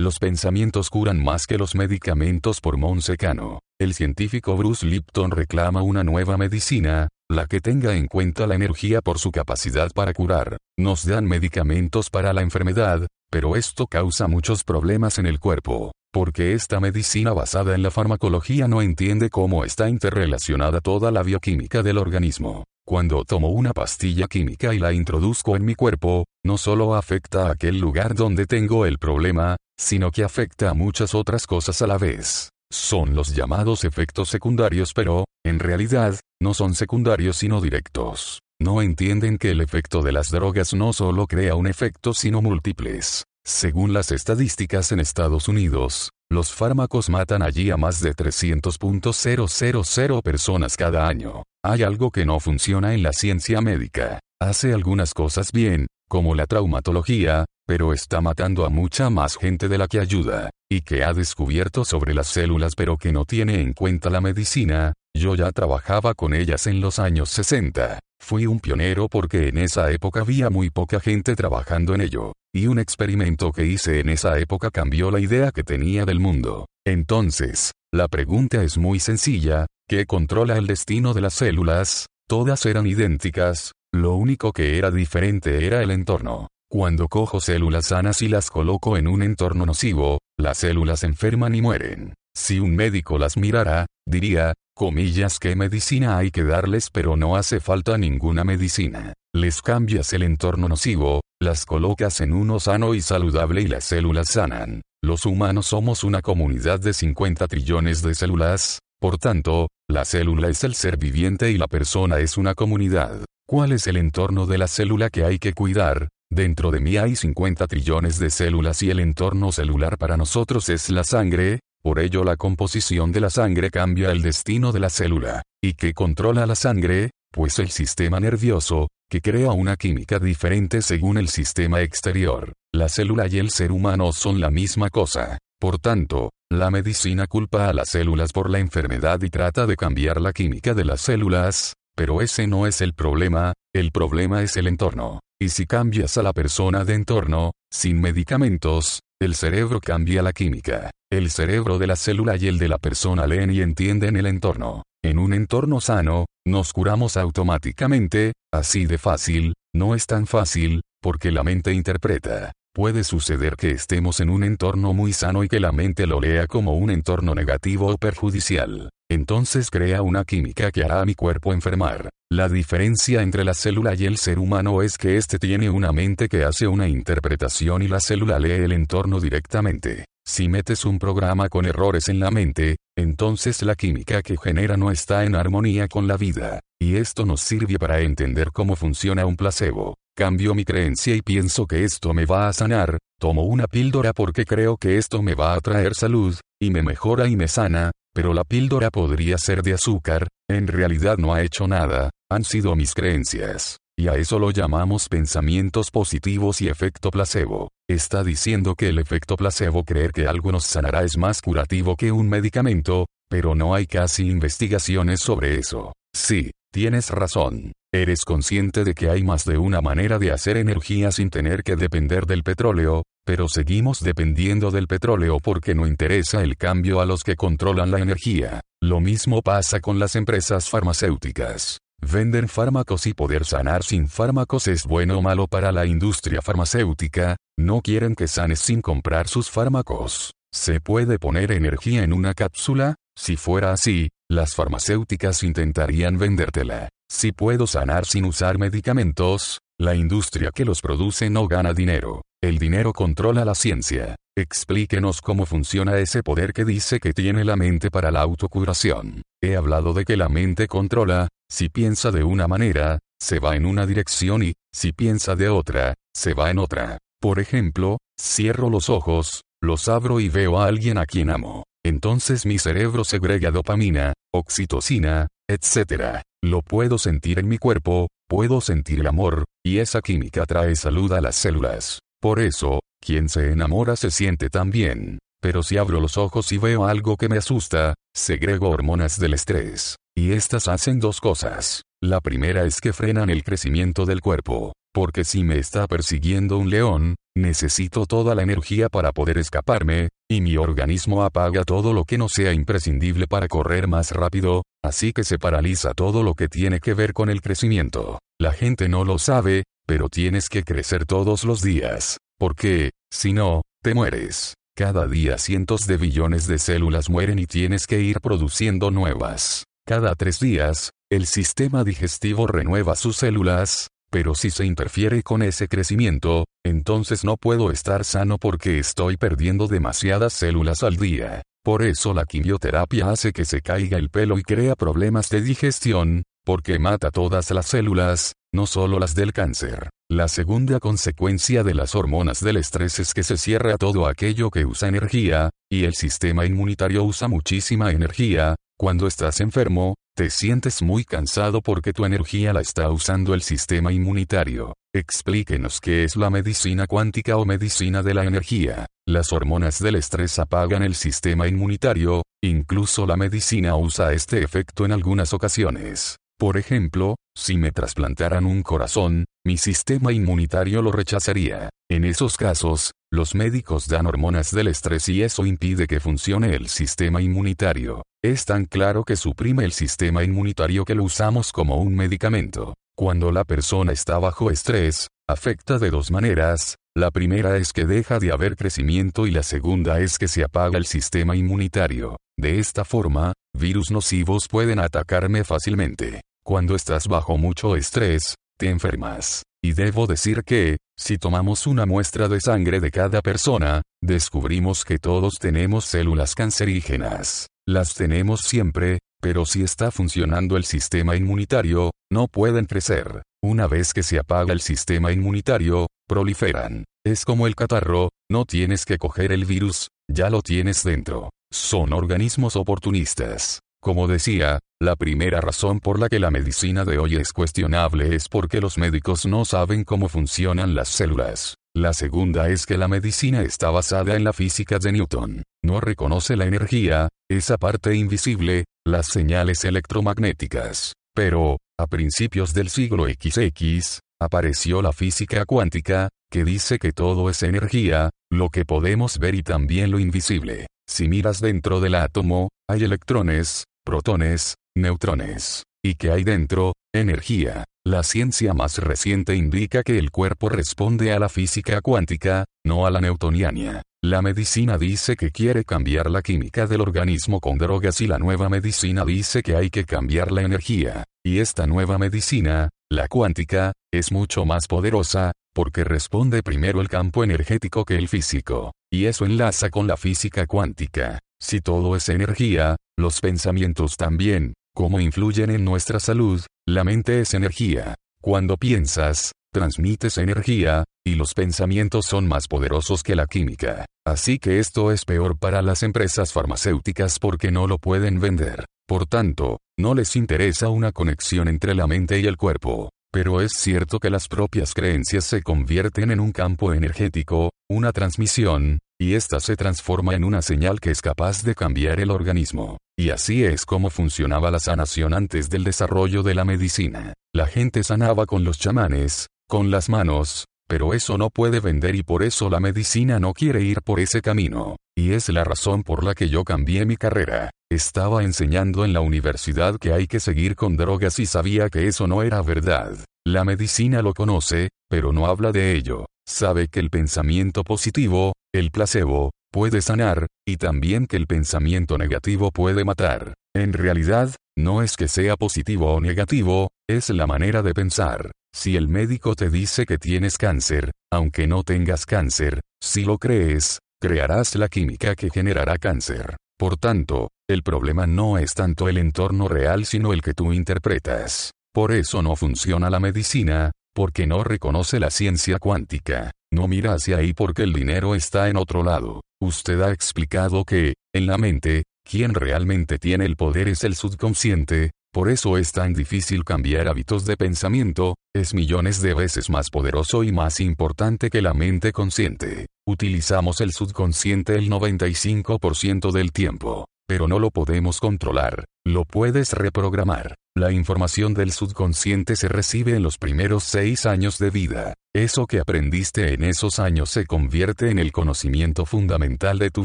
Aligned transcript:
Los 0.00 0.20
pensamientos 0.20 0.90
curan 0.90 1.20
más 1.20 1.48
que 1.48 1.58
los 1.58 1.74
medicamentos 1.74 2.60
por 2.60 2.76
Monsecano. 2.76 3.58
El 3.80 3.94
científico 3.94 4.56
Bruce 4.56 4.86
Lipton 4.86 5.32
reclama 5.32 5.82
una 5.82 6.04
nueva 6.04 6.36
medicina, 6.36 7.08
la 7.28 7.46
que 7.46 7.60
tenga 7.60 7.96
en 7.96 8.06
cuenta 8.06 8.46
la 8.46 8.54
energía 8.54 9.00
por 9.00 9.18
su 9.18 9.32
capacidad 9.32 9.90
para 9.92 10.12
curar. 10.12 10.58
Nos 10.78 11.04
dan 11.04 11.24
medicamentos 11.24 12.10
para 12.10 12.32
la 12.32 12.42
enfermedad, 12.42 13.08
pero 13.28 13.56
esto 13.56 13.88
causa 13.88 14.28
muchos 14.28 14.62
problemas 14.62 15.18
en 15.18 15.26
el 15.26 15.40
cuerpo, 15.40 15.90
porque 16.12 16.52
esta 16.52 16.78
medicina 16.78 17.32
basada 17.32 17.74
en 17.74 17.82
la 17.82 17.90
farmacología 17.90 18.68
no 18.68 18.82
entiende 18.82 19.30
cómo 19.30 19.64
está 19.64 19.88
interrelacionada 19.88 20.80
toda 20.80 21.10
la 21.10 21.24
bioquímica 21.24 21.82
del 21.82 21.98
organismo. 21.98 22.62
Cuando 22.88 23.24
tomo 23.26 23.50
una 23.50 23.74
pastilla 23.74 24.28
química 24.28 24.72
y 24.72 24.78
la 24.78 24.94
introduzco 24.94 25.56
en 25.56 25.66
mi 25.66 25.74
cuerpo, 25.74 26.24
no 26.42 26.56
solo 26.56 26.94
afecta 26.94 27.46
a 27.46 27.50
aquel 27.50 27.78
lugar 27.78 28.14
donde 28.14 28.46
tengo 28.46 28.86
el 28.86 28.96
problema, 28.96 29.58
sino 29.78 30.10
que 30.10 30.24
afecta 30.24 30.70
a 30.70 30.74
muchas 30.74 31.14
otras 31.14 31.46
cosas 31.46 31.82
a 31.82 31.86
la 31.86 31.98
vez. 31.98 32.48
Son 32.72 33.14
los 33.14 33.34
llamados 33.34 33.84
efectos 33.84 34.30
secundarios 34.30 34.94
pero, 34.94 35.26
en 35.44 35.58
realidad, 35.58 36.18
no 36.40 36.54
son 36.54 36.74
secundarios 36.74 37.36
sino 37.36 37.60
directos. 37.60 38.40
No 38.58 38.80
entienden 38.80 39.36
que 39.36 39.50
el 39.50 39.60
efecto 39.60 40.00
de 40.00 40.12
las 40.12 40.30
drogas 40.30 40.72
no 40.72 40.94
solo 40.94 41.26
crea 41.26 41.56
un 41.56 41.66
efecto 41.66 42.14
sino 42.14 42.40
múltiples. 42.40 43.24
Según 43.44 43.92
las 43.92 44.12
estadísticas 44.12 44.92
en 44.92 45.00
Estados 45.00 45.48
Unidos, 45.48 46.08
los 46.30 46.54
fármacos 46.54 47.10
matan 47.10 47.42
allí 47.42 47.70
a 47.70 47.76
más 47.76 48.00
de 48.00 48.16
300.000 48.16 50.22
personas 50.22 50.76
cada 50.78 51.06
año. 51.06 51.42
Hay 51.64 51.82
algo 51.82 52.12
que 52.12 52.24
no 52.24 52.38
funciona 52.38 52.94
en 52.94 53.02
la 53.02 53.12
ciencia 53.12 53.60
médica. 53.60 54.20
Hace 54.40 54.72
algunas 54.72 55.12
cosas 55.12 55.50
bien, 55.50 55.88
como 56.08 56.36
la 56.36 56.46
traumatología, 56.46 57.46
pero 57.66 57.92
está 57.92 58.20
matando 58.20 58.64
a 58.64 58.68
mucha 58.68 59.10
más 59.10 59.36
gente 59.36 59.68
de 59.68 59.76
la 59.76 59.88
que 59.88 59.98
ayuda, 59.98 60.50
y 60.70 60.82
que 60.82 61.02
ha 61.02 61.12
descubierto 61.12 61.84
sobre 61.84 62.14
las 62.14 62.28
células 62.28 62.74
pero 62.76 62.96
que 62.96 63.12
no 63.12 63.24
tiene 63.24 63.60
en 63.60 63.72
cuenta 63.72 64.08
la 64.08 64.20
medicina, 64.20 64.92
yo 65.16 65.34
ya 65.34 65.50
trabajaba 65.50 66.14
con 66.14 66.32
ellas 66.32 66.68
en 66.68 66.80
los 66.80 67.00
años 67.00 67.28
60. 67.30 67.98
Fui 68.20 68.46
un 68.46 68.60
pionero 68.60 69.08
porque 69.08 69.48
en 69.48 69.58
esa 69.58 69.90
época 69.90 70.20
había 70.20 70.50
muy 70.50 70.70
poca 70.70 71.00
gente 71.00 71.34
trabajando 71.34 71.94
en 71.94 72.02
ello, 72.02 72.34
y 72.52 72.66
un 72.66 72.78
experimento 72.78 73.52
que 73.52 73.66
hice 73.66 74.00
en 74.00 74.08
esa 74.08 74.38
época 74.38 74.70
cambió 74.70 75.10
la 75.10 75.20
idea 75.20 75.50
que 75.50 75.64
tenía 75.64 76.04
del 76.04 76.20
mundo. 76.20 76.66
Entonces, 76.86 77.72
la 77.92 78.08
pregunta 78.08 78.62
es 78.62 78.78
muy 78.78 79.00
sencilla, 79.00 79.66
¿qué 79.88 80.06
controla 80.06 80.56
el 80.56 80.66
destino 80.66 81.14
de 81.14 81.20
las 81.20 81.34
células? 81.34 82.06
Todas 82.28 82.66
eran 82.66 82.86
idénticas, 82.86 83.72
lo 83.92 84.14
único 84.14 84.52
que 84.52 84.78
era 84.78 84.90
diferente 84.90 85.66
era 85.66 85.82
el 85.82 85.90
entorno. 85.90 86.48
Cuando 86.70 87.08
cojo 87.08 87.40
células 87.40 87.86
sanas 87.86 88.20
y 88.20 88.28
las 88.28 88.50
coloco 88.50 88.98
en 88.98 89.08
un 89.08 89.22
entorno 89.22 89.64
nocivo, 89.64 90.18
las 90.38 90.58
células 90.58 91.02
enferman 91.02 91.54
y 91.54 91.62
mueren. 91.62 92.12
Si 92.36 92.60
un 92.60 92.76
médico 92.76 93.18
las 93.18 93.38
mirara, 93.38 93.86
diría, 94.06 94.52
comillas, 94.78 95.40
¿qué 95.40 95.56
medicina 95.56 96.16
hay 96.16 96.30
que 96.30 96.44
darles? 96.44 96.88
Pero 96.90 97.16
no 97.16 97.34
hace 97.34 97.58
falta 97.58 97.98
ninguna 97.98 98.44
medicina. 98.44 99.12
Les 99.34 99.60
cambias 99.60 100.12
el 100.12 100.22
entorno 100.22 100.68
nocivo, 100.68 101.20
las 101.42 101.66
colocas 101.66 102.20
en 102.20 102.32
uno 102.32 102.60
sano 102.60 102.94
y 102.94 103.02
saludable 103.02 103.62
y 103.62 103.66
las 103.66 103.84
células 103.84 104.28
sanan. 104.30 104.82
Los 105.02 105.26
humanos 105.26 105.66
somos 105.66 106.04
una 106.04 106.22
comunidad 106.22 106.78
de 106.78 106.92
50 106.92 107.48
trillones 107.48 108.02
de 108.02 108.14
células, 108.14 108.78
por 109.00 109.18
tanto, 109.18 109.68
la 109.88 110.04
célula 110.04 110.48
es 110.48 110.62
el 110.62 110.74
ser 110.74 110.96
viviente 110.96 111.50
y 111.50 111.58
la 111.58 111.66
persona 111.66 112.20
es 112.20 112.38
una 112.38 112.54
comunidad. 112.54 113.24
¿Cuál 113.48 113.72
es 113.72 113.86
el 113.88 113.96
entorno 113.96 114.46
de 114.46 114.58
la 114.58 114.68
célula 114.68 115.10
que 115.10 115.24
hay 115.24 115.38
que 115.38 115.54
cuidar? 115.54 116.08
Dentro 116.30 116.70
de 116.70 116.80
mí 116.80 116.98
hay 116.98 117.16
50 117.16 117.66
trillones 117.66 118.18
de 118.18 118.30
células 118.30 118.82
y 118.82 118.90
el 118.90 119.00
entorno 119.00 119.50
celular 119.50 119.98
para 119.98 120.16
nosotros 120.16 120.68
es 120.68 120.90
la 120.90 121.02
sangre, 121.02 121.60
por 121.88 122.00
ello 122.00 122.22
la 122.22 122.36
composición 122.36 123.12
de 123.12 123.20
la 123.22 123.30
sangre 123.30 123.70
cambia 123.70 124.10
el 124.10 124.20
destino 124.20 124.72
de 124.72 124.78
la 124.78 124.90
célula. 124.90 125.42
¿Y 125.62 125.72
qué 125.72 125.94
controla 125.94 126.44
la 126.44 126.54
sangre? 126.54 127.12
Pues 127.32 127.58
el 127.60 127.70
sistema 127.70 128.20
nervioso, 128.20 128.88
que 129.10 129.22
crea 129.22 129.52
una 129.52 129.74
química 129.78 130.18
diferente 130.18 130.82
según 130.82 131.16
el 131.16 131.28
sistema 131.28 131.80
exterior. 131.80 132.52
La 132.74 132.90
célula 132.90 133.26
y 133.26 133.38
el 133.38 133.48
ser 133.48 133.72
humano 133.72 134.12
son 134.12 134.38
la 134.38 134.50
misma 134.50 134.90
cosa. 134.90 135.38
Por 135.58 135.78
tanto, 135.78 136.28
la 136.52 136.70
medicina 136.70 137.26
culpa 137.26 137.70
a 137.70 137.72
las 137.72 137.88
células 137.88 138.34
por 138.34 138.50
la 138.50 138.58
enfermedad 138.58 139.22
y 139.22 139.30
trata 139.30 139.66
de 139.66 139.76
cambiar 139.76 140.20
la 140.20 140.34
química 140.34 140.74
de 140.74 140.84
las 140.84 141.00
células, 141.00 141.72
pero 141.96 142.20
ese 142.20 142.46
no 142.46 142.66
es 142.66 142.82
el 142.82 142.92
problema, 142.92 143.54
el 143.74 143.92
problema 143.92 144.42
es 144.42 144.58
el 144.58 144.66
entorno. 144.66 145.20
Y 145.40 145.48
si 145.48 145.64
cambias 145.64 146.18
a 146.18 146.22
la 146.22 146.34
persona 146.34 146.84
de 146.84 146.92
entorno, 146.92 147.52
sin 147.72 147.98
medicamentos, 147.98 149.00
el 149.20 149.34
cerebro 149.34 149.80
cambia 149.80 150.22
la 150.22 150.32
química. 150.32 150.90
El 151.10 151.30
cerebro 151.30 151.78
de 151.78 151.88
la 151.88 151.96
célula 151.96 152.36
y 152.36 152.46
el 152.46 152.58
de 152.58 152.68
la 152.68 152.78
persona 152.78 153.26
leen 153.26 153.50
y 153.50 153.62
entienden 153.62 154.16
el 154.16 154.26
entorno. 154.26 154.84
En 155.02 155.18
un 155.18 155.32
entorno 155.32 155.80
sano, 155.80 156.26
nos 156.46 156.72
curamos 156.72 157.16
automáticamente, 157.16 158.32
así 158.52 158.86
de 158.86 158.98
fácil, 158.98 159.54
no 159.74 159.94
es 159.94 160.06
tan 160.06 160.26
fácil, 160.26 160.82
porque 161.02 161.32
la 161.32 161.42
mente 161.42 161.72
interpreta. 161.72 162.52
Puede 162.78 163.02
suceder 163.02 163.56
que 163.56 163.72
estemos 163.72 164.20
en 164.20 164.30
un 164.30 164.44
entorno 164.44 164.94
muy 164.94 165.12
sano 165.12 165.42
y 165.42 165.48
que 165.48 165.58
la 165.58 165.72
mente 165.72 166.06
lo 166.06 166.20
lea 166.20 166.46
como 166.46 166.76
un 166.76 166.90
entorno 166.90 167.34
negativo 167.34 167.88
o 167.88 167.98
perjudicial. 167.98 168.90
Entonces 169.10 169.68
crea 169.68 170.00
una 170.02 170.24
química 170.24 170.70
que 170.70 170.84
hará 170.84 171.00
a 171.00 171.04
mi 171.04 171.16
cuerpo 171.16 171.52
enfermar. 171.52 172.08
La 172.30 172.48
diferencia 172.48 173.22
entre 173.22 173.42
la 173.42 173.54
célula 173.54 173.96
y 173.96 174.04
el 174.04 174.16
ser 174.16 174.38
humano 174.38 174.80
es 174.82 174.96
que 174.96 175.16
éste 175.16 175.40
tiene 175.40 175.68
una 175.70 175.90
mente 175.90 176.28
que 176.28 176.44
hace 176.44 176.68
una 176.68 176.86
interpretación 176.86 177.82
y 177.82 177.88
la 177.88 177.98
célula 177.98 178.38
lee 178.38 178.62
el 178.62 178.70
entorno 178.70 179.18
directamente. 179.18 180.04
Si 180.24 180.48
metes 180.48 180.84
un 180.84 181.00
programa 181.00 181.48
con 181.48 181.66
errores 181.66 182.08
en 182.08 182.20
la 182.20 182.30
mente, 182.30 182.76
entonces 182.96 183.60
la 183.62 183.74
química 183.74 184.22
que 184.22 184.36
genera 184.36 184.76
no 184.76 184.92
está 184.92 185.24
en 185.24 185.34
armonía 185.34 185.88
con 185.88 186.06
la 186.06 186.16
vida. 186.16 186.60
Y 186.80 186.94
esto 186.94 187.26
nos 187.26 187.40
sirve 187.40 187.76
para 187.76 188.02
entender 188.02 188.52
cómo 188.52 188.76
funciona 188.76 189.26
un 189.26 189.36
placebo. 189.36 189.96
Cambio 190.18 190.52
mi 190.52 190.64
creencia 190.64 191.14
y 191.14 191.22
pienso 191.22 191.68
que 191.68 191.84
esto 191.84 192.12
me 192.12 192.26
va 192.26 192.48
a 192.48 192.52
sanar, 192.52 192.98
tomo 193.20 193.44
una 193.44 193.68
píldora 193.68 194.12
porque 194.12 194.44
creo 194.44 194.76
que 194.76 194.98
esto 194.98 195.22
me 195.22 195.36
va 195.36 195.54
a 195.54 195.60
traer 195.60 195.94
salud, 195.94 196.36
y 196.60 196.70
me 196.70 196.82
mejora 196.82 197.28
y 197.28 197.36
me 197.36 197.46
sana, 197.46 197.92
pero 198.12 198.34
la 198.34 198.42
píldora 198.42 198.90
podría 198.90 199.38
ser 199.38 199.62
de 199.62 199.74
azúcar, 199.74 200.26
en 200.50 200.66
realidad 200.66 201.18
no 201.18 201.32
ha 201.32 201.42
hecho 201.42 201.68
nada, 201.68 202.10
han 202.28 202.42
sido 202.42 202.74
mis 202.74 202.94
creencias. 202.94 203.76
Y 203.96 204.08
a 204.08 204.16
eso 204.16 204.40
lo 204.40 204.50
llamamos 204.50 205.08
pensamientos 205.08 205.92
positivos 205.92 206.60
y 206.62 206.68
efecto 206.68 207.12
placebo. 207.12 207.68
Está 207.88 208.24
diciendo 208.24 208.74
que 208.74 208.88
el 208.88 208.98
efecto 208.98 209.36
placebo 209.36 209.84
creer 209.84 210.10
que 210.10 210.26
algo 210.26 210.50
nos 210.50 210.64
sanará 210.64 211.04
es 211.04 211.16
más 211.16 211.40
curativo 211.40 211.94
que 211.94 212.10
un 212.10 212.28
medicamento, 212.28 213.06
pero 213.30 213.54
no 213.54 213.72
hay 213.72 213.86
casi 213.86 214.28
investigaciones 214.28 215.20
sobre 215.20 215.60
eso. 215.60 215.92
Sí, 216.12 216.50
tienes 216.72 217.10
razón. 217.10 217.72
Eres 217.92 218.20
consciente 218.24 218.84
de 218.84 218.94
que 218.94 219.08
hay 219.08 219.22
más 219.22 219.44
de 219.44 219.56
una 219.56 219.80
manera 219.80 220.18
de 220.18 220.30
hacer 220.30 220.56
energía 220.56 221.10
sin 221.10 221.30
tener 221.30 221.62
que 221.62 221.76
depender 221.76 222.26
del 222.26 222.42
petróleo, 222.42 223.04
pero 223.24 223.48
seguimos 223.48 224.00
dependiendo 224.00 224.70
del 224.70 224.86
petróleo 224.86 225.38
porque 225.38 225.74
no 225.74 225.86
interesa 225.86 226.42
el 226.42 226.56
cambio 226.56 227.00
a 227.00 227.06
los 227.06 227.22
que 227.22 227.36
controlan 227.36 227.90
la 227.90 227.98
energía. 227.98 228.60
Lo 228.82 229.00
mismo 229.00 229.42
pasa 229.42 229.80
con 229.80 229.98
las 229.98 230.16
empresas 230.16 230.68
farmacéuticas. 230.68 231.78
Venden 232.00 232.48
fármacos 232.48 233.06
y 233.06 233.14
poder 233.14 233.44
sanar 233.44 233.82
sin 233.82 234.08
fármacos 234.08 234.68
es 234.68 234.84
bueno 234.84 235.18
o 235.18 235.22
malo 235.22 235.48
para 235.48 235.72
la 235.72 235.84
industria 235.84 236.40
farmacéutica, 236.40 237.36
no 237.58 237.80
quieren 237.80 238.14
que 238.14 238.28
sanes 238.28 238.60
sin 238.60 238.82
comprar 238.82 239.26
sus 239.26 239.50
fármacos. 239.50 240.32
¿Se 240.54 240.80
puede 240.80 241.18
poner 241.18 241.52
energía 241.52 242.04
en 242.04 242.12
una 242.12 242.34
cápsula? 242.34 242.94
Si 243.18 243.36
fuera 243.36 243.72
así, 243.72 244.10
las 244.30 244.54
farmacéuticas 244.54 245.42
intentarían 245.42 246.18
vendértela. 246.18 246.88
Si 247.10 247.32
puedo 247.32 247.66
sanar 247.66 248.06
sin 248.06 248.24
usar 248.24 248.58
medicamentos, 248.58 249.58
la 249.76 249.96
industria 249.96 250.52
que 250.54 250.64
los 250.64 250.80
produce 250.80 251.28
no 251.28 251.48
gana 251.48 251.74
dinero. 251.74 252.22
El 252.40 252.58
dinero 252.58 252.92
controla 252.92 253.44
la 253.44 253.56
ciencia. 253.56 254.14
Explíquenos 254.36 255.20
cómo 255.20 255.46
funciona 255.46 255.98
ese 255.98 256.22
poder 256.22 256.52
que 256.52 256.64
dice 256.64 257.00
que 257.00 257.12
tiene 257.12 257.44
la 257.44 257.56
mente 257.56 257.90
para 257.90 258.12
la 258.12 258.20
autocuración. 258.20 259.22
He 259.42 259.56
hablado 259.56 259.94
de 259.94 260.04
que 260.04 260.16
la 260.16 260.28
mente 260.28 260.68
controla, 260.68 261.26
si 261.50 261.68
piensa 261.68 262.12
de 262.12 262.22
una 262.22 262.46
manera, 262.46 263.00
se 263.20 263.40
va 263.40 263.56
en 263.56 263.66
una 263.66 263.84
dirección 263.84 264.44
y, 264.44 264.54
si 264.72 264.92
piensa 264.92 265.34
de 265.34 265.48
otra, 265.48 265.94
se 266.14 266.34
va 266.34 266.50
en 266.50 266.60
otra. 266.60 266.98
Por 267.20 267.40
ejemplo, 267.40 267.98
cierro 268.16 268.70
los 268.70 268.88
ojos, 268.88 269.42
los 269.60 269.88
abro 269.88 270.20
y 270.20 270.28
veo 270.28 270.60
a 270.60 270.66
alguien 270.66 270.98
a 270.98 271.04
quien 271.04 271.30
amo. 271.30 271.64
Entonces 271.88 272.44
mi 272.44 272.58
cerebro 272.58 273.02
segrega 273.02 273.50
dopamina, 273.50 274.12
oxitocina, 274.30 275.26
etc. 275.48 276.20
Lo 276.44 276.60
puedo 276.60 276.98
sentir 276.98 277.38
en 277.38 277.48
mi 277.48 277.56
cuerpo, 277.56 278.08
puedo 278.28 278.60
sentir 278.60 279.00
el 279.00 279.06
amor, 279.06 279.46
y 279.64 279.78
esa 279.78 280.02
química 280.02 280.44
trae 280.44 280.76
salud 280.76 281.10
a 281.14 281.22
las 281.22 281.34
células. 281.36 282.00
Por 282.20 282.40
eso, 282.40 282.80
quien 283.00 283.30
se 283.30 283.52
enamora 283.52 283.96
se 283.96 284.10
siente 284.10 284.50
tan 284.50 284.70
bien. 284.70 285.18
Pero 285.40 285.62
si 285.62 285.78
abro 285.78 285.98
los 285.98 286.18
ojos 286.18 286.52
y 286.52 286.58
veo 286.58 286.84
algo 286.84 287.16
que 287.16 287.30
me 287.30 287.38
asusta, 287.38 287.94
segrego 288.14 288.68
hormonas 288.68 289.18
del 289.18 289.32
estrés. 289.32 289.96
Y 290.14 290.32
estas 290.32 290.68
hacen 290.68 291.00
dos 291.00 291.22
cosas. 291.22 291.84
La 292.02 292.20
primera 292.20 292.64
es 292.64 292.82
que 292.82 292.92
frenan 292.92 293.30
el 293.30 293.44
crecimiento 293.44 294.04
del 294.04 294.20
cuerpo. 294.20 294.74
Porque 294.92 295.24
si 295.24 295.44
me 295.44 295.58
está 295.58 295.86
persiguiendo 295.86 296.58
un 296.58 296.70
león, 296.70 297.16
necesito 297.36 298.06
toda 298.06 298.34
la 298.34 298.42
energía 298.42 298.88
para 298.88 299.12
poder 299.12 299.38
escaparme, 299.38 300.08
y 300.30 300.40
mi 300.40 300.56
organismo 300.56 301.22
apaga 301.24 301.64
todo 301.64 301.92
lo 301.92 302.04
que 302.04 302.18
no 302.18 302.28
sea 302.28 302.52
imprescindible 302.52 303.26
para 303.26 303.48
correr 303.48 303.86
más 303.86 304.10
rápido, 304.12 304.62
así 304.82 305.12
que 305.12 305.24
se 305.24 305.38
paraliza 305.38 305.94
todo 305.94 306.22
lo 306.22 306.34
que 306.34 306.48
tiene 306.48 306.80
que 306.80 306.94
ver 306.94 307.12
con 307.12 307.30
el 307.30 307.40
crecimiento. 307.40 308.18
La 308.40 308.52
gente 308.52 308.88
no 308.88 309.04
lo 309.04 309.18
sabe, 309.18 309.64
pero 309.86 310.08
tienes 310.08 310.48
que 310.48 310.64
crecer 310.64 311.06
todos 311.06 311.44
los 311.44 311.62
días, 311.62 312.18
porque, 312.38 312.90
si 313.10 313.32
no, 313.32 313.62
te 313.82 313.94
mueres. 313.94 314.54
Cada 314.76 315.08
día 315.08 315.38
cientos 315.38 315.86
de 315.86 315.96
billones 315.96 316.46
de 316.46 316.58
células 316.58 317.10
mueren 317.10 317.38
y 317.38 317.46
tienes 317.46 317.86
que 317.86 318.00
ir 318.00 318.20
produciendo 318.20 318.90
nuevas. 318.90 319.64
Cada 319.84 320.14
tres 320.14 320.38
días, 320.38 320.90
el 321.10 321.26
sistema 321.26 321.82
digestivo 321.82 322.46
renueva 322.46 322.94
sus 322.94 323.16
células, 323.16 323.88
pero 324.10 324.34
si 324.34 324.50
se 324.50 324.64
interfiere 324.64 325.22
con 325.22 325.42
ese 325.42 325.68
crecimiento, 325.68 326.46
entonces 326.64 327.24
no 327.24 327.36
puedo 327.36 327.70
estar 327.70 328.04
sano 328.04 328.38
porque 328.38 328.78
estoy 328.78 329.16
perdiendo 329.16 329.66
demasiadas 329.66 330.32
células 330.32 330.82
al 330.82 330.96
día. 330.96 331.42
Por 331.64 331.82
eso 331.82 332.14
la 332.14 332.24
quimioterapia 332.24 333.10
hace 333.10 333.32
que 333.32 333.44
se 333.44 333.60
caiga 333.60 333.98
el 333.98 334.10
pelo 334.10 334.38
y 334.38 334.42
crea 334.42 334.74
problemas 334.74 335.28
de 335.28 335.42
digestión, 335.42 336.22
porque 336.44 336.78
mata 336.78 337.10
todas 337.10 337.50
las 337.50 337.66
células, 337.66 338.32
no 338.54 338.66
solo 338.66 338.98
las 338.98 339.14
del 339.14 339.34
cáncer. 339.34 339.90
La 340.10 340.28
segunda 340.28 340.80
consecuencia 340.80 341.62
de 341.62 341.74
las 341.74 341.94
hormonas 341.94 342.42
del 342.42 342.56
estrés 342.56 342.98
es 342.98 343.12
que 343.12 343.22
se 343.22 343.36
cierra 343.36 343.76
todo 343.76 344.06
aquello 344.06 344.50
que 344.50 344.64
usa 344.64 344.88
energía, 344.88 345.50
y 345.70 345.84
el 345.84 345.94
sistema 345.94 346.46
inmunitario 346.46 347.04
usa 347.04 347.28
muchísima 347.28 347.90
energía, 347.90 348.56
cuando 348.78 349.08
estás 349.08 349.40
enfermo, 349.40 349.96
te 350.16 350.30
sientes 350.30 350.82
muy 350.82 351.04
cansado 351.04 351.62
porque 351.62 351.92
tu 351.92 352.04
energía 352.04 352.52
la 352.52 352.60
está 352.60 352.88
usando 352.90 353.34
el 353.34 353.42
sistema 353.42 353.92
inmunitario. 353.92 354.74
Explíquenos 354.94 355.80
qué 355.80 356.04
es 356.04 356.14
la 356.14 356.30
medicina 356.30 356.86
cuántica 356.86 357.36
o 357.36 357.44
medicina 357.44 358.04
de 358.04 358.14
la 358.14 358.24
energía. 358.24 358.86
Las 359.04 359.32
hormonas 359.32 359.80
del 359.80 359.96
estrés 359.96 360.38
apagan 360.38 360.84
el 360.84 360.94
sistema 360.94 361.48
inmunitario, 361.48 362.22
incluso 362.40 363.04
la 363.04 363.16
medicina 363.16 363.74
usa 363.74 364.12
este 364.12 364.44
efecto 364.44 364.84
en 364.84 364.92
algunas 364.92 365.34
ocasiones. 365.34 366.16
Por 366.38 366.56
ejemplo, 366.56 367.16
si 367.36 367.56
me 367.56 367.72
trasplantaran 367.72 368.46
un 368.46 368.62
corazón, 368.62 369.24
mi 369.44 369.56
sistema 369.56 370.12
inmunitario 370.12 370.82
lo 370.82 370.92
rechazaría. 370.92 371.68
En 371.90 372.04
esos 372.04 372.36
casos, 372.36 372.92
los 373.10 373.34
médicos 373.34 373.88
dan 373.88 374.06
hormonas 374.06 374.52
del 374.52 374.68
estrés 374.68 375.08
y 375.08 375.24
eso 375.24 375.46
impide 375.46 375.88
que 375.88 375.98
funcione 375.98 376.54
el 376.54 376.68
sistema 376.68 377.20
inmunitario. 377.20 378.02
Es 378.22 378.46
tan 378.46 378.64
claro 378.64 379.04
que 379.04 379.14
suprime 379.14 379.64
el 379.64 379.70
sistema 379.70 380.24
inmunitario 380.24 380.84
que 380.84 380.96
lo 380.96 381.04
usamos 381.04 381.52
como 381.52 381.76
un 381.76 381.94
medicamento. 381.94 382.74
Cuando 382.96 383.30
la 383.30 383.44
persona 383.44 383.92
está 383.92 384.18
bajo 384.18 384.50
estrés, 384.50 385.06
afecta 385.28 385.78
de 385.78 385.90
dos 385.90 386.10
maneras, 386.10 386.74
la 386.96 387.12
primera 387.12 387.56
es 387.58 387.72
que 387.72 387.86
deja 387.86 388.18
de 388.18 388.32
haber 388.32 388.56
crecimiento 388.56 389.28
y 389.28 389.30
la 389.30 389.44
segunda 389.44 390.00
es 390.00 390.18
que 390.18 390.26
se 390.26 390.42
apaga 390.42 390.78
el 390.78 390.86
sistema 390.86 391.36
inmunitario. 391.36 392.16
De 392.36 392.58
esta 392.58 392.84
forma, 392.84 393.34
virus 393.56 393.92
nocivos 393.92 394.48
pueden 394.50 394.80
atacarme 394.80 395.44
fácilmente. 395.44 396.22
Cuando 396.44 396.74
estás 396.74 397.06
bajo 397.06 397.38
mucho 397.38 397.76
estrés, 397.76 398.34
te 398.58 398.68
enfermas. 398.68 399.44
Y 399.62 399.74
debo 399.74 400.08
decir 400.08 400.42
que, 400.42 400.78
si 400.98 401.18
tomamos 401.18 401.68
una 401.68 401.86
muestra 401.86 402.26
de 402.26 402.40
sangre 402.40 402.80
de 402.80 402.90
cada 402.90 403.22
persona, 403.22 403.82
descubrimos 404.02 404.84
que 404.84 404.98
todos 404.98 405.34
tenemos 405.38 405.84
células 405.84 406.34
cancerígenas. 406.34 407.46
Las 407.68 407.92
tenemos 407.92 408.40
siempre, 408.40 409.00
pero 409.20 409.44
si 409.44 409.62
está 409.62 409.90
funcionando 409.90 410.56
el 410.56 410.64
sistema 410.64 411.16
inmunitario, 411.16 411.90
no 412.10 412.26
pueden 412.26 412.64
crecer. 412.64 413.24
Una 413.44 413.66
vez 413.66 413.92
que 413.92 414.02
se 414.02 414.18
apaga 414.18 414.54
el 414.54 414.62
sistema 414.62 415.12
inmunitario, 415.12 415.86
proliferan. 416.08 416.86
Es 417.04 417.26
como 417.26 417.46
el 417.46 417.54
catarro, 417.54 418.08
no 418.30 418.46
tienes 418.46 418.86
que 418.86 418.96
coger 418.96 419.32
el 419.32 419.44
virus, 419.44 419.88
ya 420.10 420.30
lo 420.30 420.40
tienes 420.40 420.82
dentro. 420.82 421.28
Son 421.52 421.92
organismos 421.92 422.56
oportunistas. 422.56 423.60
Como 423.82 424.08
decía, 424.08 424.60
la 424.80 424.96
primera 424.96 425.42
razón 425.42 425.80
por 425.80 426.00
la 426.00 426.08
que 426.08 426.20
la 426.20 426.30
medicina 426.30 426.86
de 426.86 426.98
hoy 426.98 427.16
es 427.16 427.34
cuestionable 427.34 428.14
es 428.14 428.30
porque 428.30 428.62
los 428.62 428.78
médicos 428.78 429.26
no 429.26 429.44
saben 429.44 429.84
cómo 429.84 430.08
funcionan 430.08 430.74
las 430.74 430.88
células. 430.88 431.56
La 431.76 431.92
segunda 431.92 432.48
es 432.48 432.64
que 432.64 432.78
la 432.78 432.88
medicina 432.88 433.42
está 433.42 433.68
basada 433.70 434.16
en 434.16 434.24
la 434.24 434.32
física 434.32 434.78
de 434.78 434.90
Newton. 434.90 435.42
No 435.64 435.80
reconoce 435.80 436.36
la 436.36 436.46
energía, 436.46 437.08
esa 437.30 437.58
parte 437.58 437.94
invisible, 437.94 438.64
las 438.86 439.06
señales 439.06 439.64
electromagnéticas. 439.64 440.94
Pero, 441.14 441.58
a 441.78 441.86
principios 441.86 442.54
del 442.54 442.70
siglo 442.70 443.06
XX, 443.06 444.00
apareció 444.20 444.82
la 444.82 444.92
física 444.92 445.44
cuántica, 445.44 446.08
que 446.30 446.44
dice 446.44 446.78
que 446.78 446.92
todo 446.92 447.30
es 447.30 447.42
energía, 447.42 448.10
lo 448.30 448.50
que 448.50 448.64
podemos 448.64 449.18
ver 449.18 449.34
y 449.34 449.42
también 449.42 449.90
lo 449.90 449.98
invisible. 449.98 450.66
Si 450.88 451.08
miras 451.08 451.40
dentro 451.40 451.80
del 451.80 451.94
átomo, 451.94 452.50
hay 452.68 452.84
electrones, 452.84 453.64
protones, 453.84 454.54
neutrones. 454.76 455.64
¿Y 455.84 455.94
que 455.94 456.10
hay 456.10 456.24
dentro? 456.24 456.74
Energía. 456.94 457.64
La 457.86 458.02
ciencia 458.02 458.54
más 458.54 458.78
reciente 458.78 459.34
indica 459.34 459.82
que 459.82 459.98
el 459.98 460.10
cuerpo 460.10 460.48
responde 460.48 461.12
a 461.12 461.18
la 461.18 461.28
física 461.28 461.80
cuántica, 461.80 462.44
no 462.64 462.86
a 462.86 462.90
la 462.90 463.00
newtoniana. 463.00 463.82
La 464.04 464.22
medicina 464.22 464.78
dice 464.78 465.16
que 465.16 465.32
quiere 465.32 465.64
cambiar 465.64 466.08
la 466.08 466.22
química 466.22 466.68
del 466.68 466.82
organismo 466.82 467.40
con 467.40 467.58
drogas 467.58 468.00
y 468.00 468.06
la 468.06 468.20
nueva 468.20 468.48
medicina 468.48 469.04
dice 469.04 469.42
que 469.42 469.56
hay 469.56 469.70
que 469.70 469.84
cambiar 469.84 470.30
la 470.30 470.42
energía. 470.42 471.02
Y 471.24 471.40
esta 471.40 471.66
nueva 471.66 471.98
medicina, 471.98 472.68
la 472.88 473.08
cuántica, 473.08 473.72
es 473.92 474.12
mucho 474.12 474.44
más 474.44 474.68
poderosa, 474.68 475.32
porque 475.52 475.82
responde 475.82 476.44
primero 476.44 476.80
el 476.80 476.88
campo 476.88 477.24
energético 477.24 477.84
que 477.84 477.96
el 477.96 478.06
físico. 478.06 478.72
Y 478.88 479.06
eso 479.06 479.24
enlaza 479.24 479.68
con 479.68 479.88
la 479.88 479.96
física 479.96 480.46
cuántica. 480.46 481.18
Si 481.40 481.60
todo 481.60 481.96
es 481.96 482.08
energía, 482.08 482.76
los 482.96 483.20
pensamientos 483.20 483.96
también, 483.96 484.54
cómo 484.76 485.00
influyen 485.00 485.50
en 485.50 485.64
nuestra 485.64 485.98
salud, 485.98 486.40
la 486.68 486.84
mente 486.84 487.20
es 487.20 487.34
energía. 487.34 487.96
Cuando 488.20 488.58
piensas, 488.58 489.32
transmites 489.52 490.18
energía, 490.18 490.84
y 491.06 491.14
los 491.14 491.34
pensamientos 491.34 492.06
son 492.06 492.28
más 492.28 492.48
poderosos 492.48 493.02
que 493.02 493.16
la 493.16 493.26
química. 493.26 493.86
Así 494.06 494.38
que 494.38 494.58
esto 494.58 494.92
es 494.92 495.04
peor 495.04 495.38
para 495.38 495.62
las 495.62 495.82
empresas 495.82 496.32
farmacéuticas 496.32 497.18
porque 497.18 497.50
no 497.50 497.66
lo 497.66 497.78
pueden 497.78 498.20
vender. 498.20 498.66
Por 498.86 499.06
tanto, 499.06 499.58
no 499.78 499.94
les 499.94 500.16
interesa 500.16 500.68
una 500.68 500.92
conexión 500.92 501.48
entre 501.48 501.74
la 501.74 501.86
mente 501.86 502.20
y 502.20 502.26
el 502.26 502.36
cuerpo. 502.36 502.90
Pero 503.10 503.40
es 503.40 503.52
cierto 503.52 504.00
que 504.00 504.10
las 504.10 504.28
propias 504.28 504.74
creencias 504.74 505.24
se 505.24 505.42
convierten 505.42 506.10
en 506.10 506.20
un 506.20 506.32
campo 506.32 506.74
energético, 506.74 507.50
una 507.70 507.92
transmisión, 507.92 508.80
y 509.00 509.14
ésta 509.14 509.40
se 509.40 509.56
transforma 509.56 510.14
en 510.14 510.24
una 510.24 510.42
señal 510.42 510.80
que 510.80 510.90
es 510.90 511.00
capaz 511.00 511.42
de 511.42 511.54
cambiar 511.54 512.00
el 512.00 512.10
organismo. 512.10 512.78
Y 512.98 513.10
así 513.10 513.44
es 513.44 513.64
como 513.64 513.90
funcionaba 513.90 514.50
la 514.50 514.58
sanación 514.58 515.14
antes 515.14 515.48
del 515.48 515.64
desarrollo 515.64 516.22
de 516.22 516.34
la 516.34 516.44
medicina. 516.44 517.14
La 517.34 517.46
gente 517.46 517.82
sanaba 517.84 518.26
con 518.26 518.44
los 518.44 518.58
chamanes, 518.58 519.28
con 519.48 519.70
las 519.70 519.88
manos, 519.88 520.44
pero 520.68 520.92
eso 520.92 521.16
no 521.16 521.30
puede 521.30 521.60
vender 521.60 521.94
y 521.94 522.02
por 522.02 522.22
eso 522.22 522.50
la 522.50 522.60
medicina 522.60 523.18
no 523.18 523.32
quiere 523.32 523.62
ir 523.62 523.80
por 523.80 523.98
ese 523.98 524.20
camino. 524.20 524.76
Y 524.94 525.12
es 525.12 525.30
la 525.30 525.42
razón 525.42 525.82
por 525.82 526.04
la 526.04 526.14
que 526.14 526.28
yo 526.28 526.44
cambié 526.44 526.84
mi 526.84 526.98
carrera. 526.98 527.50
Estaba 527.70 528.22
enseñando 528.22 528.84
en 528.84 528.92
la 528.92 529.00
universidad 529.00 529.78
que 529.78 529.94
hay 529.94 530.06
que 530.06 530.20
seguir 530.20 530.54
con 530.54 530.76
drogas 530.76 531.18
y 531.18 531.24
sabía 531.24 531.70
que 531.70 531.86
eso 531.86 532.06
no 532.06 532.22
era 532.22 532.42
verdad. 532.42 532.98
La 533.26 533.44
medicina 533.44 534.02
lo 534.02 534.12
conoce, 534.12 534.68
pero 534.90 535.12
no 535.12 535.26
habla 535.26 535.50
de 535.50 535.74
ello. 535.74 536.06
Sabe 536.28 536.68
que 536.68 536.80
el 536.80 536.90
pensamiento 536.90 537.64
positivo, 537.64 538.34
el 538.54 538.70
placebo, 538.70 539.30
puede 539.50 539.80
sanar, 539.80 540.26
y 540.46 540.58
también 540.58 541.06
que 541.06 541.16
el 541.16 541.26
pensamiento 541.26 541.96
negativo 541.96 542.50
puede 542.50 542.84
matar. 542.84 543.32
En 543.56 543.72
realidad, 543.72 544.34
no 544.58 544.82
es 544.82 544.96
que 544.96 545.08
sea 545.08 545.36
positivo 545.36 545.94
o 545.94 546.00
negativo, 546.02 546.68
es 546.86 547.08
la 547.08 547.26
manera 547.26 547.62
de 547.62 547.72
pensar. 547.72 548.32
Si 548.54 548.76
el 548.76 548.88
médico 548.88 549.34
te 549.34 549.50
dice 549.50 549.86
que 549.86 549.98
tienes 549.98 550.38
cáncer, 550.38 550.92
aunque 551.12 551.46
no 551.46 551.62
tengas 551.62 552.06
cáncer, 552.06 552.60
si 552.82 553.04
lo 553.04 553.18
crees, 553.18 553.80
crearás 554.00 554.54
la 554.56 554.68
química 554.68 555.14
que 555.14 555.30
generará 555.30 555.78
cáncer. 555.78 556.36
Por 556.58 556.76
tanto, 556.76 557.30
el 557.48 557.62
problema 557.62 558.06
no 558.06 558.36
es 558.36 558.54
tanto 558.54 558.88
el 558.88 558.98
entorno 558.98 559.48
real 559.48 559.84
sino 559.84 560.12
el 560.12 560.22
que 560.22 560.34
tú 560.34 560.52
interpretas. 560.52 561.52
Por 561.72 561.92
eso 561.92 562.22
no 562.22 562.34
funciona 562.34 562.90
la 562.90 562.98
medicina, 562.98 563.70
porque 563.94 564.26
no 564.26 564.42
reconoce 564.42 564.98
la 564.98 565.10
ciencia 565.10 565.58
cuántica. 565.58 566.32
No 566.52 566.66
mira 566.66 566.94
hacia 566.94 567.18
ahí 567.18 567.34
porque 567.34 567.62
el 567.62 567.72
dinero 567.72 568.14
está 568.14 568.48
en 568.48 568.56
otro 568.56 568.82
lado. 568.82 569.22
Usted 569.40 569.80
ha 569.82 569.92
explicado 569.92 570.64
que, 570.64 570.94
en 571.14 571.26
la 571.26 571.38
mente, 571.38 571.84
quien 572.04 572.34
realmente 572.34 572.98
tiene 572.98 573.24
el 573.24 573.36
poder 573.36 573.68
es 573.68 573.84
el 573.84 573.94
subconsciente, 573.94 574.92
por 575.12 575.30
eso 575.30 575.56
es 575.56 575.72
tan 575.72 575.94
difícil 575.94 576.44
cambiar 576.44 576.86
hábitos 576.86 577.24
de 577.24 577.36
pensamiento, 577.36 578.16
es 578.34 578.54
millones 578.54 579.00
de 579.00 579.14
veces 579.14 579.48
más 579.48 579.70
poderoso 579.70 580.22
y 580.22 580.32
más 580.32 580.60
importante 580.60 581.30
que 581.30 581.42
la 581.42 581.54
mente 581.54 581.92
consciente. 581.92 582.66
Utilizamos 582.86 583.60
el 583.60 583.72
subconsciente 583.72 584.54
el 584.54 584.70
95% 584.70 586.12
del 586.12 586.32
tiempo, 586.32 586.86
pero 587.08 587.26
no 587.26 587.38
lo 587.38 587.50
podemos 587.50 588.00
controlar, 588.00 588.66
lo 588.86 589.04
puedes 589.04 589.54
reprogramar. 589.54 590.34
La 590.54 590.72
información 590.72 591.34
del 591.34 591.52
subconsciente 591.52 592.36
se 592.36 592.48
recibe 592.48 592.94
en 592.94 593.02
los 593.02 593.16
primeros 593.16 593.64
seis 593.64 594.06
años 594.06 594.38
de 594.38 594.50
vida. 594.50 594.94
Eso 595.14 595.46
que 595.46 595.60
aprendiste 595.60 596.34
en 596.34 596.44
esos 596.44 596.78
años 596.78 597.10
se 597.10 597.26
convierte 597.26 597.90
en 597.90 597.98
el 597.98 598.12
conocimiento 598.12 598.84
fundamental 598.84 599.58
de 599.58 599.70
tu 599.70 599.84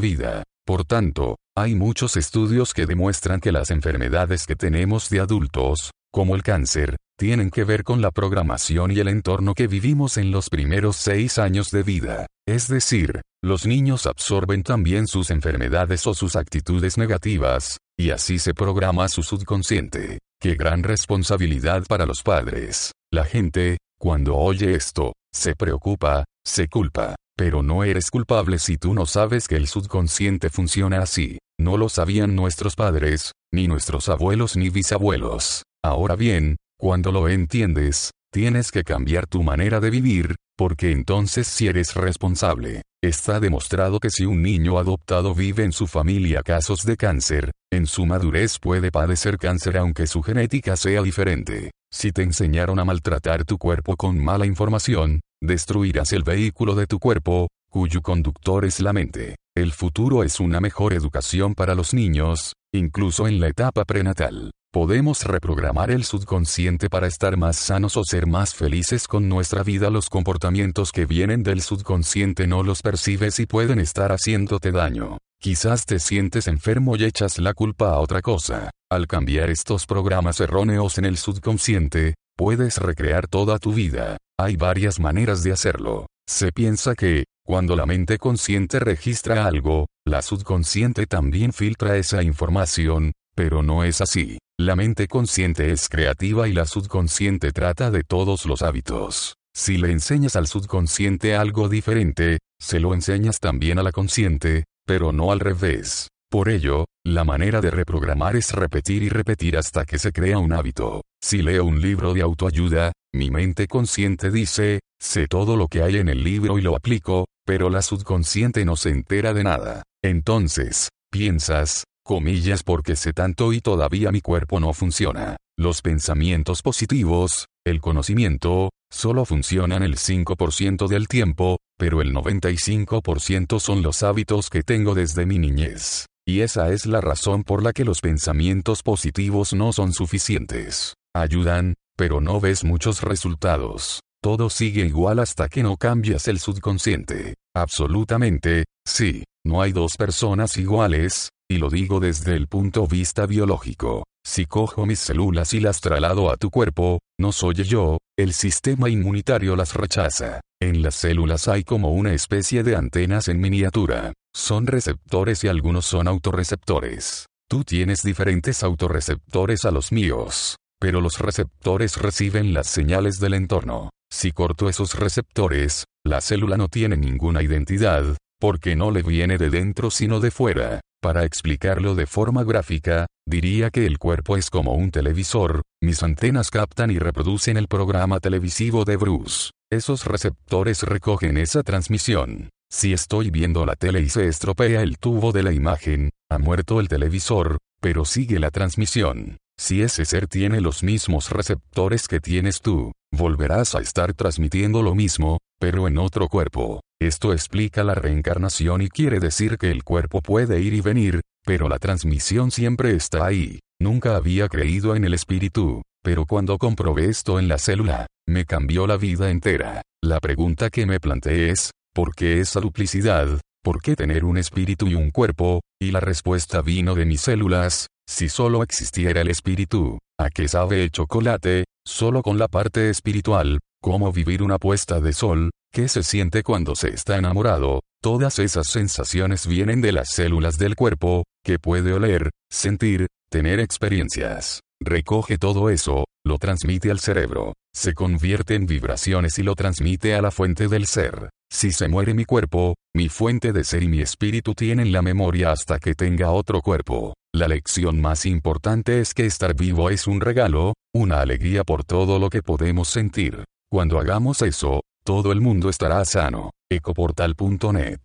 vida. 0.00 0.42
Por 0.66 0.84
tanto, 0.86 1.36
hay 1.54 1.74
muchos 1.74 2.16
estudios 2.16 2.72
que 2.72 2.86
demuestran 2.86 3.40
que 3.40 3.52
las 3.52 3.70
enfermedades 3.70 4.46
que 4.46 4.56
tenemos 4.56 5.10
de 5.10 5.20
adultos, 5.20 5.90
como 6.10 6.34
el 6.34 6.42
cáncer, 6.42 6.96
tienen 7.18 7.50
que 7.50 7.64
ver 7.64 7.84
con 7.84 8.00
la 8.00 8.10
programación 8.10 8.90
y 8.90 8.98
el 8.98 9.08
entorno 9.08 9.54
que 9.54 9.66
vivimos 9.66 10.16
en 10.16 10.30
los 10.30 10.48
primeros 10.48 10.96
seis 10.96 11.38
años 11.38 11.70
de 11.70 11.82
vida. 11.82 12.26
Es 12.48 12.68
decir, 12.68 13.20
los 13.42 13.66
niños 13.66 14.06
absorben 14.06 14.62
también 14.62 15.06
sus 15.06 15.30
enfermedades 15.30 16.06
o 16.06 16.14
sus 16.14 16.34
actitudes 16.34 16.96
negativas, 16.96 17.78
y 17.98 18.10
así 18.10 18.38
se 18.38 18.54
programa 18.54 19.08
su 19.08 19.22
subconsciente. 19.22 20.18
Qué 20.40 20.54
gran 20.54 20.82
responsabilidad 20.82 21.84
para 21.86 22.06
los 22.06 22.22
padres. 22.22 22.92
La 23.12 23.24
gente, 23.24 23.78
cuando 23.98 24.34
oye 24.34 24.74
esto, 24.74 25.12
se 25.32 25.54
preocupa, 25.54 26.24
se 26.44 26.68
culpa. 26.68 27.14
Pero 27.36 27.62
no 27.62 27.82
eres 27.82 28.10
culpable 28.10 28.58
si 28.58 28.76
tú 28.76 28.94
no 28.94 29.06
sabes 29.06 29.48
que 29.48 29.56
el 29.56 29.66
subconsciente 29.66 30.50
funciona 30.50 31.02
así. 31.02 31.38
No 31.58 31.76
lo 31.76 31.88
sabían 31.88 32.36
nuestros 32.36 32.76
padres, 32.76 33.32
ni 33.52 33.66
nuestros 33.66 34.08
abuelos 34.08 34.56
ni 34.56 34.70
bisabuelos. 34.70 35.64
Ahora 35.84 36.16
bien, 36.16 36.56
cuando 36.78 37.12
lo 37.12 37.28
entiendes, 37.28 38.10
tienes 38.32 38.70
que 38.70 38.84
cambiar 38.84 39.26
tu 39.26 39.42
manera 39.42 39.80
de 39.80 39.90
vivir, 39.90 40.36
porque 40.56 40.92
entonces 40.92 41.46
si 41.46 41.66
eres 41.66 41.94
responsable. 41.94 42.82
Está 43.02 43.38
demostrado 43.38 44.00
que 44.00 44.10
si 44.10 44.24
un 44.24 44.42
niño 44.42 44.78
adoptado 44.78 45.34
vive 45.34 45.64
en 45.64 45.72
su 45.72 45.86
familia 45.86 46.42
casos 46.42 46.84
de 46.84 46.96
cáncer, 46.96 47.50
en 47.72 47.86
su 47.86 48.06
madurez 48.06 48.58
puede 48.58 48.90
padecer 48.90 49.38
cáncer 49.38 49.76
aunque 49.76 50.06
su 50.06 50.22
genética 50.22 50.76
sea 50.76 51.02
diferente. 51.02 51.72
Si 51.92 52.12
te 52.12 52.22
enseñaron 52.22 52.78
a 52.78 52.84
maltratar 52.84 53.44
tu 53.44 53.58
cuerpo 53.58 53.96
con 53.96 54.18
mala 54.22 54.46
información, 54.46 55.20
destruirás 55.46 56.12
el 56.12 56.22
vehículo 56.22 56.74
de 56.74 56.86
tu 56.86 56.98
cuerpo, 56.98 57.48
cuyo 57.70 58.02
conductor 58.02 58.64
es 58.64 58.80
la 58.80 58.92
mente. 58.92 59.36
El 59.56 59.72
futuro 59.72 60.22
es 60.22 60.40
una 60.40 60.60
mejor 60.60 60.92
educación 60.92 61.54
para 61.54 61.74
los 61.74 61.94
niños, 61.94 62.54
incluso 62.72 63.28
en 63.28 63.40
la 63.40 63.48
etapa 63.48 63.84
prenatal. 63.84 64.50
Podemos 64.72 65.22
reprogramar 65.22 65.92
el 65.92 66.02
subconsciente 66.02 66.90
para 66.90 67.06
estar 67.06 67.36
más 67.36 67.56
sanos 67.56 67.96
o 67.96 68.02
ser 68.04 68.26
más 68.26 68.56
felices 68.56 69.06
con 69.06 69.28
nuestra 69.28 69.62
vida. 69.62 69.88
Los 69.88 70.10
comportamientos 70.10 70.90
que 70.90 71.06
vienen 71.06 71.44
del 71.44 71.62
subconsciente 71.62 72.48
no 72.48 72.64
los 72.64 72.82
percibes 72.82 73.38
y 73.38 73.46
pueden 73.46 73.78
estar 73.78 74.10
haciéndote 74.10 74.72
daño. 74.72 75.18
Quizás 75.40 75.86
te 75.86 76.00
sientes 76.00 76.48
enfermo 76.48 76.96
y 76.96 77.04
echas 77.04 77.38
la 77.38 77.54
culpa 77.54 77.90
a 77.90 78.00
otra 78.00 78.20
cosa. 78.20 78.70
Al 78.90 79.06
cambiar 79.06 79.50
estos 79.50 79.86
programas 79.86 80.40
erróneos 80.40 80.98
en 80.98 81.04
el 81.04 81.18
subconsciente, 81.18 82.14
puedes 82.36 82.78
recrear 82.78 83.26
toda 83.28 83.58
tu 83.58 83.72
vida. 83.72 84.16
Hay 84.38 84.56
varias 84.56 85.00
maneras 85.00 85.42
de 85.42 85.52
hacerlo. 85.52 86.06
Se 86.28 86.52
piensa 86.52 86.94
que, 86.94 87.24
cuando 87.46 87.76
la 87.76 87.86
mente 87.86 88.18
consciente 88.18 88.80
registra 88.80 89.46
algo, 89.46 89.86
la 90.06 90.22
subconsciente 90.22 91.06
también 91.06 91.52
filtra 91.52 91.96
esa 91.96 92.22
información, 92.22 93.12
pero 93.34 93.62
no 93.62 93.84
es 93.84 94.00
así. 94.00 94.38
La 94.58 94.76
mente 94.76 95.08
consciente 95.08 95.70
es 95.72 95.88
creativa 95.88 96.48
y 96.48 96.52
la 96.52 96.66
subconsciente 96.66 97.52
trata 97.52 97.90
de 97.90 98.02
todos 98.02 98.46
los 98.46 98.62
hábitos. 98.62 99.34
Si 99.54 99.76
le 99.76 99.92
enseñas 99.92 100.36
al 100.36 100.46
subconsciente 100.46 101.36
algo 101.36 101.68
diferente, 101.68 102.38
se 102.60 102.80
lo 102.80 102.94
enseñas 102.94 103.38
también 103.40 103.78
a 103.78 103.82
la 103.82 103.92
consciente, 103.92 104.64
pero 104.86 105.12
no 105.12 105.30
al 105.30 105.40
revés. 105.40 106.08
Por 106.30 106.48
ello, 106.48 106.86
la 107.04 107.22
manera 107.24 107.60
de 107.60 107.70
reprogramar 107.70 108.34
es 108.34 108.52
repetir 108.52 109.02
y 109.02 109.08
repetir 109.08 109.56
hasta 109.56 109.84
que 109.84 109.98
se 109.98 110.10
crea 110.12 110.38
un 110.38 110.52
hábito. 110.52 111.02
Si 111.24 111.40
leo 111.40 111.64
un 111.64 111.80
libro 111.80 112.12
de 112.12 112.20
autoayuda, 112.20 112.92
mi 113.14 113.30
mente 113.30 113.66
consciente 113.66 114.30
dice, 114.30 114.80
sé 115.00 115.26
todo 115.26 115.56
lo 115.56 115.68
que 115.68 115.80
hay 115.82 115.96
en 115.96 116.10
el 116.10 116.22
libro 116.22 116.58
y 116.58 116.60
lo 116.60 116.76
aplico, 116.76 117.24
pero 117.46 117.70
la 117.70 117.80
subconsciente 117.80 118.66
no 118.66 118.76
se 118.76 118.90
entera 118.90 119.32
de 119.32 119.42
nada. 119.42 119.84
Entonces, 120.04 120.90
piensas, 121.10 121.84
comillas 122.04 122.62
porque 122.62 122.94
sé 122.94 123.14
tanto 123.14 123.54
y 123.54 123.62
todavía 123.62 124.12
mi 124.12 124.20
cuerpo 124.20 124.60
no 124.60 124.74
funciona. 124.74 125.38
Los 125.56 125.80
pensamientos 125.80 126.60
positivos, 126.60 127.46
el 127.64 127.80
conocimiento, 127.80 128.68
solo 128.92 129.24
funcionan 129.24 129.82
el 129.82 129.96
5% 129.96 130.88
del 130.88 131.08
tiempo, 131.08 131.56
pero 131.78 132.02
el 132.02 132.12
95% 132.12 133.60
son 133.60 133.80
los 133.80 134.02
hábitos 134.02 134.50
que 134.50 134.62
tengo 134.62 134.94
desde 134.94 135.24
mi 135.24 135.38
niñez. 135.38 136.04
Y 136.28 136.40
esa 136.40 136.70
es 136.70 136.84
la 136.84 137.00
razón 137.00 137.44
por 137.44 137.62
la 137.62 137.72
que 137.72 137.86
los 137.86 138.02
pensamientos 138.02 138.82
positivos 138.82 139.54
no 139.54 139.72
son 139.72 139.94
suficientes. 139.94 140.92
Ayudan, 141.14 141.74
pero 141.96 142.20
no 142.20 142.40
ves 142.40 142.64
muchos 142.64 143.02
resultados. 143.02 144.00
Todo 144.20 144.50
sigue 144.50 144.84
igual 144.86 145.18
hasta 145.20 145.48
que 145.48 145.62
no 145.62 145.76
cambias 145.76 146.28
el 146.28 146.40
subconsciente. 146.40 147.34
Absolutamente, 147.54 148.64
sí, 148.86 149.22
no 149.46 149.62
hay 149.62 149.72
dos 149.72 149.96
personas 149.96 150.56
iguales, 150.56 151.28
y 151.48 151.58
lo 151.58 151.70
digo 151.70 152.00
desde 152.00 152.34
el 152.34 152.48
punto 152.48 152.82
de 152.82 152.96
vista 152.96 153.26
biológico. 153.26 154.04
Si 154.26 154.46
cojo 154.46 154.86
mis 154.86 154.98
células 154.98 155.52
y 155.52 155.60
las 155.60 155.80
traslado 155.80 156.30
a 156.30 156.36
tu 156.36 156.50
cuerpo, 156.50 157.00
no 157.20 157.30
soy 157.30 157.54
yo, 157.54 157.98
el 158.18 158.32
sistema 158.32 158.88
inmunitario 158.88 159.54
las 159.54 159.74
rechaza. 159.74 160.40
En 160.60 160.82
las 160.82 160.94
células 160.94 161.46
hay 161.46 161.62
como 161.62 161.92
una 161.92 162.14
especie 162.14 162.62
de 162.62 162.74
antenas 162.74 163.28
en 163.28 163.40
miniatura. 163.40 164.14
Son 164.34 164.66
receptores 164.66 165.44
y 165.44 165.48
algunos 165.48 165.84
son 165.84 166.08
autorreceptores. 166.08 167.26
Tú 167.48 167.62
tienes 167.62 168.02
diferentes 168.02 168.62
autorreceptores 168.62 169.66
a 169.66 169.70
los 169.70 169.92
míos. 169.92 170.56
Pero 170.84 171.00
los 171.00 171.18
receptores 171.18 171.96
reciben 171.96 172.52
las 172.52 172.66
señales 172.66 173.18
del 173.18 173.32
entorno. 173.32 173.88
Si 174.12 174.32
corto 174.32 174.68
esos 174.68 174.96
receptores, 174.96 175.86
la 176.04 176.20
célula 176.20 176.58
no 176.58 176.68
tiene 176.68 176.98
ninguna 176.98 177.42
identidad, 177.42 178.18
porque 178.38 178.76
no 178.76 178.90
le 178.90 179.02
viene 179.02 179.38
de 179.38 179.48
dentro 179.48 179.90
sino 179.90 180.20
de 180.20 180.30
fuera. 180.30 180.82
Para 181.00 181.24
explicarlo 181.24 181.94
de 181.94 182.04
forma 182.04 182.44
gráfica, 182.44 183.06
diría 183.26 183.70
que 183.70 183.86
el 183.86 183.98
cuerpo 183.98 184.36
es 184.36 184.50
como 184.50 184.74
un 184.74 184.90
televisor, 184.90 185.62
mis 185.82 186.02
antenas 186.02 186.50
captan 186.50 186.90
y 186.90 186.98
reproducen 186.98 187.56
el 187.56 187.66
programa 187.66 188.20
televisivo 188.20 188.84
de 188.84 188.98
Bruce. 188.98 189.52
Esos 189.72 190.04
receptores 190.04 190.82
recogen 190.82 191.38
esa 191.38 191.62
transmisión. 191.62 192.50
Si 192.70 192.92
estoy 192.92 193.30
viendo 193.30 193.64
la 193.64 193.74
tele 193.74 194.02
y 194.02 194.10
se 194.10 194.28
estropea 194.28 194.82
el 194.82 194.98
tubo 194.98 195.32
de 195.32 195.44
la 195.44 195.52
imagen, 195.54 196.10
ha 196.30 196.36
muerto 196.36 196.78
el 196.78 196.88
televisor, 196.88 197.56
pero 197.80 198.04
sigue 198.04 198.38
la 198.38 198.50
transmisión. 198.50 199.38
Si 199.58 199.82
ese 199.82 200.04
ser 200.04 200.26
tiene 200.26 200.60
los 200.60 200.82
mismos 200.82 201.30
receptores 201.30 202.08
que 202.08 202.20
tienes 202.20 202.60
tú, 202.60 202.92
volverás 203.12 203.74
a 203.74 203.80
estar 203.80 204.12
transmitiendo 204.12 204.82
lo 204.82 204.94
mismo, 204.94 205.38
pero 205.60 205.86
en 205.86 205.98
otro 205.98 206.28
cuerpo. 206.28 206.80
Esto 207.00 207.32
explica 207.32 207.84
la 207.84 207.94
reencarnación 207.94 208.82
y 208.82 208.88
quiere 208.88 209.20
decir 209.20 209.56
que 209.58 209.70
el 209.70 209.84
cuerpo 209.84 210.22
puede 210.22 210.60
ir 210.60 210.74
y 210.74 210.80
venir, 210.80 211.20
pero 211.44 211.68
la 211.68 211.78
transmisión 211.78 212.50
siempre 212.50 212.94
está 212.94 213.26
ahí. 213.26 213.60
Nunca 213.80 214.16
había 214.16 214.48
creído 214.48 214.96
en 214.96 215.04
el 215.04 215.14
espíritu, 215.14 215.82
pero 216.02 216.26
cuando 216.26 216.58
comprobé 216.58 217.08
esto 217.08 217.38
en 217.38 217.48
la 217.48 217.58
célula, 217.58 218.06
me 218.26 218.44
cambió 218.44 218.86
la 218.86 218.96
vida 218.96 219.30
entera. 219.30 219.82
La 220.02 220.20
pregunta 220.20 220.70
que 220.70 220.86
me 220.86 221.00
planteé 221.00 221.50
es, 221.50 221.70
¿por 221.94 222.14
qué 222.14 222.40
esa 222.40 222.60
duplicidad? 222.60 223.40
¿Por 223.64 223.80
qué 223.80 223.96
tener 223.96 224.26
un 224.26 224.36
espíritu 224.36 224.88
y 224.88 224.94
un 224.94 225.10
cuerpo? 225.10 225.62
Y 225.80 225.90
la 225.90 226.00
respuesta 226.00 226.60
vino 226.60 226.94
de 226.94 227.06
mis 227.06 227.22
células, 227.22 227.86
si 228.06 228.28
solo 228.28 228.62
existiera 228.62 229.22
el 229.22 229.30
espíritu, 229.30 230.00
¿a 230.20 230.28
qué 230.28 230.48
sabe 230.48 230.82
el 230.82 230.90
chocolate? 230.90 231.64
Solo 231.86 232.20
con 232.20 232.36
la 232.36 232.48
parte 232.48 232.90
espiritual, 232.90 233.60
cómo 233.80 234.12
vivir 234.12 234.42
una 234.42 234.58
puesta 234.58 235.00
de 235.00 235.14
sol, 235.14 235.50
qué 235.72 235.88
se 235.88 236.02
siente 236.02 236.42
cuando 236.42 236.74
se 236.74 236.90
está 236.90 237.16
enamorado, 237.16 237.80
todas 238.02 238.38
esas 238.38 238.66
sensaciones 238.66 239.46
vienen 239.46 239.80
de 239.80 239.92
las 239.92 240.10
células 240.10 240.58
del 240.58 240.76
cuerpo, 240.76 241.24
que 241.42 241.58
puede 241.58 241.94
oler, 241.94 242.32
sentir, 242.52 243.06
tener 243.30 243.60
experiencias. 243.60 244.60
Recoge 244.78 245.38
todo 245.38 245.70
eso, 245.70 246.04
lo 246.22 246.36
transmite 246.36 246.90
al 246.90 247.00
cerebro, 247.00 247.54
se 247.74 247.94
convierte 247.94 248.56
en 248.56 248.66
vibraciones 248.66 249.38
y 249.38 249.42
lo 249.42 249.54
transmite 249.54 250.14
a 250.14 250.20
la 250.20 250.30
fuente 250.30 250.68
del 250.68 250.84
ser. 250.84 251.30
Si 251.54 251.70
se 251.70 251.86
muere 251.86 252.14
mi 252.14 252.24
cuerpo, 252.24 252.74
mi 252.96 253.08
fuente 253.08 253.52
de 253.52 253.62
ser 253.62 253.84
y 253.84 253.88
mi 253.88 254.00
espíritu 254.00 254.54
tienen 254.54 254.90
la 254.90 255.02
memoria 255.02 255.52
hasta 255.52 255.78
que 255.78 255.94
tenga 255.94 256.32
otro 256.32 256.60
cuerpo. 256.62 257.14
La 257.32 257.46
lección 257.46 258.00
más 258.00 258.26
importante 258.26 259.00
es 259.00 259.14
que 259.14 259.24
estar 259.24 259.54
vivo 259.54 259.88
es 259.88 260.08
un 260.08 260.20
regalo, 260.20 260.74
una 260.92 261.20
alegría 261.20 261.62
por 261.62 261.84
todo 261.84 262.18
lo 262.18 262.28
que 262.28 262.42
podemos 262.42 262.88
sentir. 262.88 263.44
Cuando 263.70 264.00
hagamos 264.00 264.42
eso, 264.42 264.80
todo 265.04 265.30
el 265.30 265.40
mundo 265.40 265.68
estará 265.68 266.04
sano. 266.04 266.50
Ecoportal.net 266.68 268.00